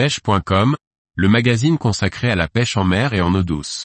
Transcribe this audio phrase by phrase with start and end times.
[0.00, 0.76] pêche.com,
[1.14, 3.84] le magazine consacré à la pêche en mer et en eau douce.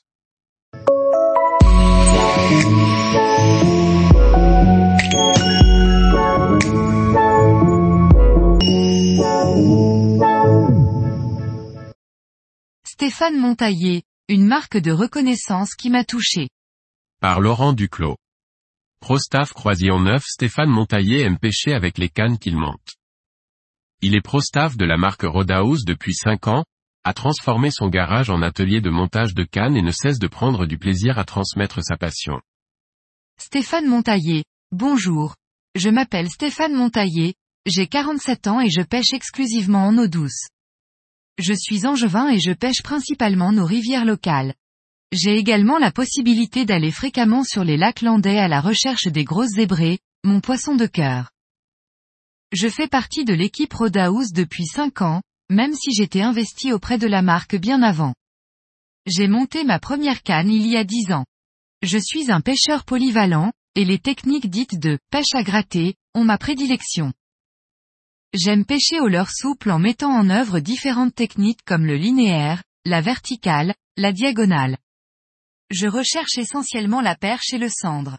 [12.86, 16.48] Stéphane Montaillé, une marque de reconnaissance qui m'a touché.
[17.20, 18.16] Par Laurent Duclos.
[19.02, 22.96] Prostaff Croisillon Neuf Stéphane Montaillé aime pêcher avec les cannes qu'il monte.
[24.08, 26.64] Il est pro-staff de la marque Rodaus depuis 5 ans,
[27.04, 30.68] a transformé son garage en atelier de montage de cannes et ne cesse de prendre
[30.68, 32.40] du plaisir à transmettre sa passion.
[33.42, 35.34] Stéphane Montaillé, bonjour.
[35.74, 37.34] Je m'appelle Stéphane Montaillé,
[37.66, 40.50] j'ai 47 ans et je pêche exclusivement en eau douce.
[41.40, 44.54] Je suis angevin et je pêche principalement nos rivières locales.
[45.14, 49.56] J'ai également la possibilité d'aller fréquemment sur les lacs landais à la recherche des grosses
[49.56, 51.32] zébrées, mon poisson de cœur.
[52.56, 57.06] Je fais partie de l'équipe Rodaus depuis 5 ans, même si j'étais investi auprès de
[57.06, 58.16] la marque bien avant.
[59.06, 61.26] J'ai monté ma première canne il y a 10 ans.
[61.82, 66.38] Je suis un pêcheur polyvalent, et les techniques dites de pêche à gratter ont ma
[66.38, 67.12] prédilection.
[68.34, 73.02] J'aime pêcher au leurre souple en mettant en œuvre différentes techniques comme le linéaire, la
[73.02, 74.78] verticale, la diagonale.
[75.72, 78.18] Je recherche essentiellement la perche et le cendre.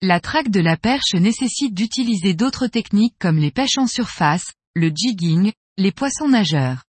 [0.00, 4.92] La traque de la perche nécessite d'utiliser d'autres techniques comme les pêches en surface, le
[4.94, 6.84] jigging, les poissons nageurs.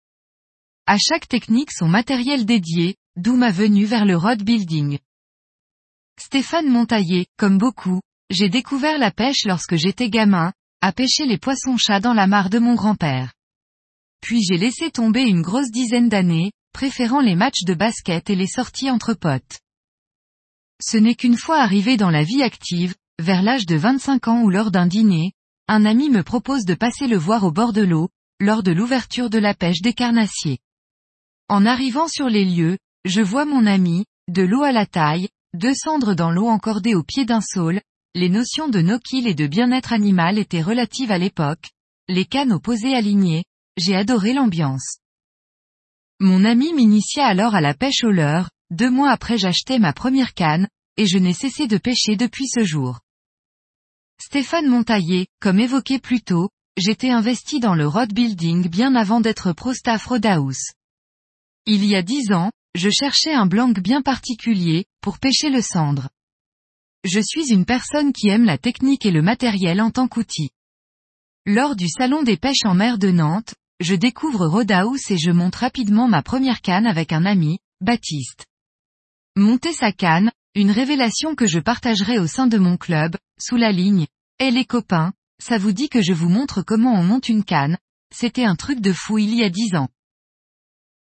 [0.88, 5.00] À chaque technique son matériel dédié, d'où ma venue vers le rod building.
[6.20, 12.02] Stéphane Montaillé, comme beaucoup, j'ai découvert la pêche lorsque j'étais gamin, à pêcher les poissons-chats
[12.02, 13.32] dans la mare de mon grand-père.
[14.20, 18.48] Puis j'ai laissé tomber une grosse dizaine d'années, préférant les matchs de basket et les
[18.48, 19.60] sorties entre potes.
[20.82, 24.50] Ce n'est qu'une fois arrivé dans la vie active, vers l'âge de 25 ans ou
[24.50, 25.34] lors d'un dîner,
[25.68, 29.30] un ami me propose de passer le voir au bord de l'eau, lors de l'ouverture
[29.30, 30.60] de la pêche des carnassiers.
[31.50, 35.74] En arrivant sur les lieux, je vois mon ami, de l'eau à la taille, deux
[35.74, 37.82] cendres dans l'eau encordées au pied d'un saule,
[38.14, 41.70] les notions de no-kill et de bien-être animal étaient relatives à l'époque,
[42.08, 43.46] les cannes opposées alignées,
[43.78, 44.98] j'ai adoré l'ambiance.
[46.20, 50.34] Mon ami m'initia alors à la pêche au leurre, deux mois après j'achetais ma première
[50.34, 53.00] canne, et je n'ai cessé de pêcher depuis ce jour.
[54.20, 59.54] Stéphane Montaillé, comme évoqué plus tôt, j'étais investi dans le rod building bien avant d'être
[59.54, 60.74] pro-staff Rodaus.
[61.66, 66.10] Il y a dix ans, je cherchais un blanc bien particulier, pour pêcher le cendre.
[67.04, 70.50] Je suis une personne qui aime la technique et le matériel en tant qu'outil.
[71.46, 75.56] Lors du salon des pêches en mer de Nantes, je découvre Rodaus et je monte
[75.56, 78.46] rapidement ma première canne avec un ami, Baptiste.
[79.36, 83.72] Monter sa canne, une révélation que je partagerai au sein de mon club, sous la
[83.72, 84.08] ligne,
[84.40, 87.78] Eh les copains, ça vous dit que je vous montre comment on monte une canne,
[88.12, 89.90] c'était un truc de fou il y a dix ans.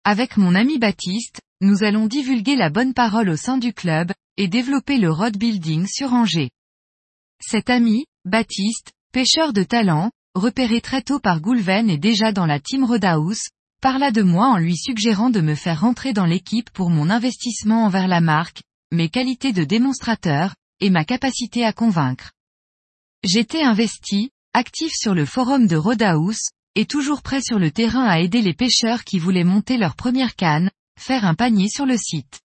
[0.05, 4.47] Avec mon ami Baptiste, nous allons divulguer la bonne parole au sein du club, et
[4.47, 6.51] développer le road building sur Angers.
[7.41, 12.61] Cet ami, Baptiste, pêcheur de talent, repéré très tôt par Goulven et déjà dans la
[12.61, 13.49] team Rodaus,
[13.83, 17.85] parla de moi en lui suggérant de me faire rentrer dans l'équipe pour mon investissement
[17.85, 18.63] envers la marque,
[18.93, 22.33] mes qualités de démonstrateur, et ma capacité à convaincre.
[23.23, 28.21] J'étais investi, actif sur le forum de Rodaus, et toujours prêt sur le terrain à
[28.21, 32.41] aider les pêcheurs qui voulaient monter leur première canne, faire un panier sur le site.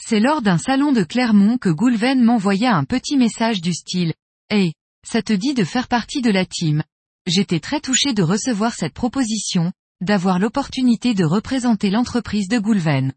[0.00, 4.14] C'est lors d'un salon de Clermont que Goulven m'envoya un petit message du style
[4.48, 4.72] Hey,
[5.06, 6.82] ça te dit de faire partie de la team?
[7.26, 13.12] J'étais très touché de recevoir cette proposition, d'avoir l'opportunité de représenter l'entreprise de Goulven.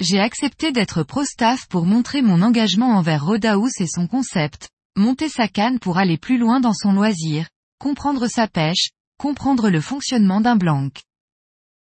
[0.00, 5.46] J'ai accepté d'être pro-staff pour montrer mon engagement envers Rodaus et son concept, monter sa
[5.46, 10.56] canne pour aller plus loin dans son loisir, comprendre sa pêche, comprendre le fonctionnement d'un
[10.56, 10.88] blanc.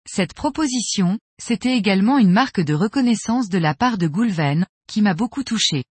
[0.07, 5.15] Cette proposition, c'était également une marque de reconnaissance de la part de Goulven, qui m'a
[5.15, 5.83] beaucoup touché.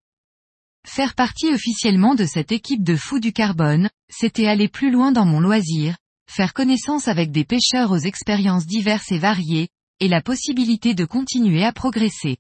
[0.87, 5.27] Faire partie officiellement de cette équipe de fous du carbone, c'était aller plus loin dans
[5.27, 5.97] mon loisir,
[6.31, 9.70] faire connaissance avec des pêcheurs aux expériences diverses et variées,
[10.00, 12.39] et la possibilité de continuer à progresser.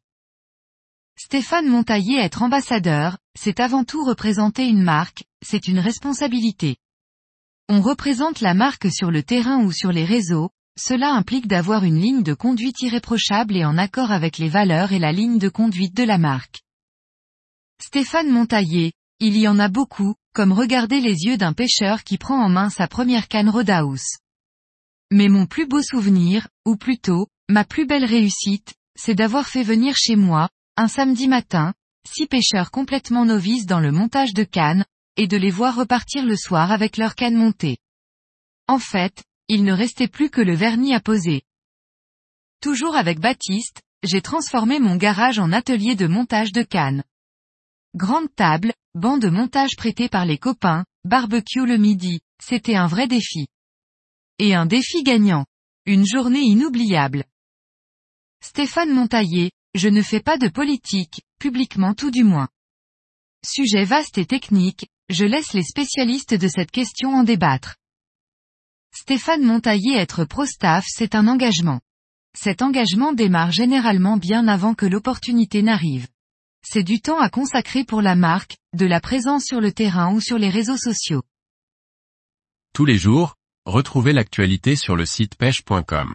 [1.16, 6.76] Stéphane Montaillé être ambassadeur, c'est avant tout représenter une marque, c'est une responsabilité.
[7.68, 11.98] On représente la marque sur le terrain ou sur les réseaux, cela implique d'avoir une
[11.98, 15.94] ligne de conduite irréprochable et en accord avec les valeurs et la ligne de conduite
[15.94, 16.62] de la marque.
[17.80, 22.42] Stéphane Montaillé, il y en a beaucoup, comme regarder les yeux d'un pêcheur qui prend
[22.42, 24.18] en main sa première canne Rodaus.
[25.10, 29.94] Mais mon plus beau souvenir, ou plutôt, ma plus belle réussite, c'est d'avoir fait venir
[29.94, 31.74] chez moi, un samedi matin,
[32.08, 34.86] six pêcheurs complètement novices dans le montage de cannes,
[35.18, 37.76] et de les voir repartir le soir avec leur canne montée.
[38.68, 41.42] En fait, il ne restait plus que le vernis à poser.
[42.62, 47.04] Toujours avec Baptiste, j'ai transformé mon garage en atelier de montage de cannes.
[47.94, 53.06] Grande table, banc de montage prêté par les copains, barbecue le midi, c'était un vrai
[53.08, 53.46] défi.
[54.38, 55.44] Et un défi gagnant.
[55.84, 57.24] Une journée inoubliable.
[58.44, 62.48] Stéphane Montaillé, je ne fais pas de politique, publiquement tout du moins.
[63.46, 67.76] Sujet vaste et technique, je laisse les spécialistes de cette question en débattre.
[68.92, 71.80] Stéphane Montaillé être pro-staff c'est un engagement.
[72.36, 76.08] Cet engagement démarre généralement bien avant que l'opportunité n'arrive.
[76.66, 80.20] C'est du temps à consacrer pour la marque, de la présence sur le terrain ou
[80.20, 81.22] sur les réseaux sociaux.
[82.74, 83.36] Tous les jours,
[83.66, 86.14] retrouvez l'actualité sur le site pêche.com.